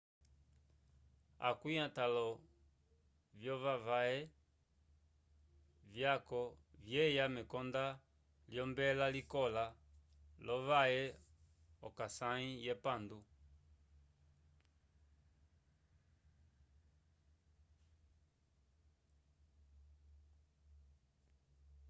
akwĩ 1.47 1.73
atãlo 1.85 2.25
vyovawe 3.39 4.09
vyaco 5.93 6.41
vyeya 6.83 7.25
mekonda 7.35 7.85
lyombela 8.51 9.05
liloka 9.15 9.63
lovawe 10.45 11.01
k'osãyi 11.97 12.51
yepandu 12.65 13.19